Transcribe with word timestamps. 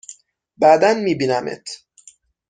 بعدا 0.57 0.93
می 0.93 1.15
بینمت! 1.15 1.67